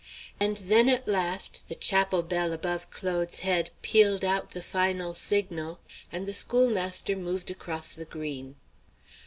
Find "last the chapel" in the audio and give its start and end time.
1.07-2.23